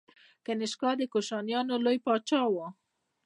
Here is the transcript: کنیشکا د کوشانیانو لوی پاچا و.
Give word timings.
کنیشکا 0.45 0.89
د 0.97 1.01
کوشانیانو 1.13 1.75
لوی 1.85 1.97
پاچا 2.05 2.41
و. 2.49 2.55